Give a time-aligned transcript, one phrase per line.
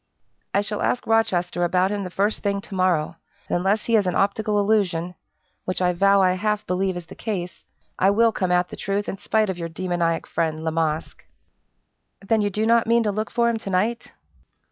[0.51, 3.17] "I shall ask Rochester about him the first thing to morrow;
[3.47, 5.13] and unless he is an optical illusion
[5.65, 7.63] which I vow I half believe is the case
[7.99, 11.23] I will come at the truth in spite of your demoniac friend, La Masque!"
[12.19, 14.11] "Then you do not mean to look for him to night?"